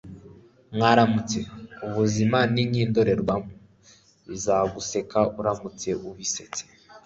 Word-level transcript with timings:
mwaramutse. 0.75 1.39
ubuzima 1.87 2.37
ni 2.53 2.63
nk'indorerwamo: 2.69 3.51
bizaguseka 4.27 5.19
uramutse 5.39 5.89
ubisetse 6.09 6.61